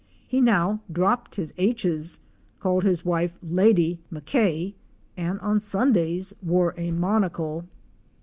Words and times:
He 0.27 0.41
now 0.41 0.79
dropped 0.91 1.35
his 1.35 1.53
h's, 1.59 2.17
called 2.59 2.83
his 2.83 3.05
wife 3.05 3.37
"Yady 3.45 3.99
Mackay" 4.09 4.73
and 5.15 5.39
on 5.41 5.59
Sundays 5.59 6.33
wore 6.41 6.73
a 6.75 6.89
monocle. 6.89 7.65